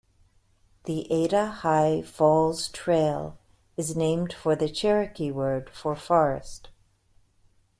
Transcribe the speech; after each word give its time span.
The 0.85 1.05
Ada-Hi 1.11 2.01
Falls 2.01 2.69
Trail 2.69 3.37
is 3.77 3.95
named 3.95 4.33
for 4.33 4.55
the 4.55 4.67
Cherokee 4.67 5.29
word 5.29 5.69
for 5.69 5.95
forest. 5.95 6.69